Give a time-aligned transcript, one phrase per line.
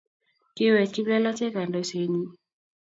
[0.55, 2.23] kiwech kiplelachek kandoisenyi